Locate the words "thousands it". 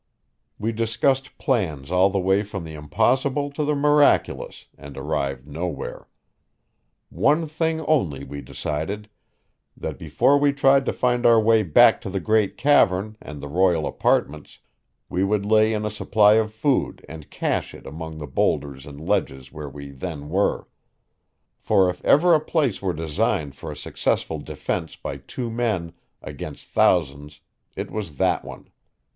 26.69-27.91